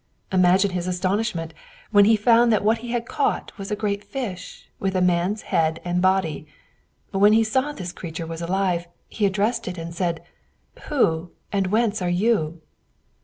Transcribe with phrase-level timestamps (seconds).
[0.31, 1.53] Imagine his astonishment
[1.91, 5.43] when he found that what he had caught was a great fish, with a man's
[5.53, 6.47] head and body!
[7.11, 10.23] When he saw that this creature was alive, he addressed it and said,
[10.89, 12.61] "Who and whence are you?"